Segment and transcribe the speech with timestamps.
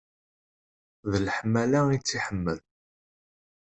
[1.11, 2.59] D leḥmala i tt-iḥemmel.